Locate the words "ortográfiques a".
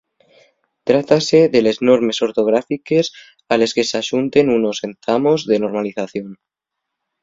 2.27-3.61